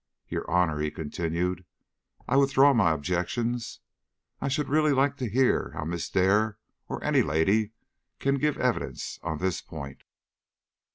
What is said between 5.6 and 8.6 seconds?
how Miss Dare or any lady can give